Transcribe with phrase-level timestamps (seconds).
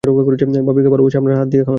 [0.67, 1.69] ভাবিকে ভালোবাসে আপনার হাত দিয়ে খাওয়ান।